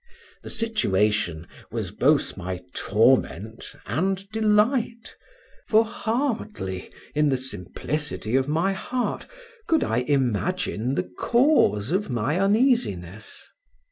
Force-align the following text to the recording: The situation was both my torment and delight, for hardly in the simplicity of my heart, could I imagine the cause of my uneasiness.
The 0.41 0.49
situation 0.49 1.45
was 1.69 1.91
both 1.91 2.35
my 2.35 2.63
torment 2.73 3.75
and 3.85 4.27
delight, 4.31 5.15
for 5.67 5.85
hardly 5.85 6.91
in 7.13 7.29
the 7.29 7.37
simplicity 7.37 8.35
of 8.35 8.47
my 8.47 8.73
heart, 8.73 9.27
could 9.67 9.83
I 9.83 9.97
imagine 9.99 10.95
the 10.95 11.03
cause 11.03 11.91
of 11.91 12.09
my 12.09 12.39
uneasiness. 12.39 13.47